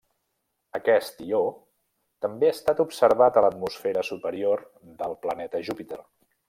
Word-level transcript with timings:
Aquest 0.77 1.19
ió 1.25 1.41
també 2.27 2.49
ha 2.49 2.55
estat 2.57 2.83
observat 2.87 3.37
a 3.43 3.47
l'atmosfera 3.47 4.07
superior 4.13 4.67
del 5.03 5.19
planeta 5.27 5.67
Júpiter. 5.71 6.05